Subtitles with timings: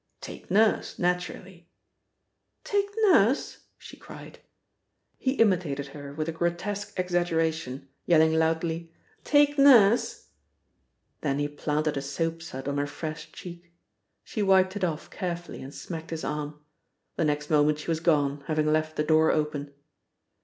[0.19, 1.69] "Take Nurse, naturally."
[2.63, 4.39] "Take Nurse?" she cried.
[5.19, 8.91] He imitated her with a grotesque exaggeration, yelling loudly,
[9.23, 10.29] "Take Nurse?"
[11.21, 13.73] Then he planted a soap sud on her fresh cheek.
[14.23, 16.59] She wiped it off carefully and smacked his arm.
[17.15, 19.71] The next moment she was gone, having left the door open.